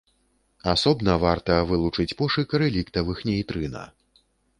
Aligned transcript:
Асобна 0.71 1.13
варта 1.25 1.57
вылучыць 1.71 2.13
пошук 2.21 2.49
рэліктавых 2.63 3.21
нейтрына. 3.29 3.83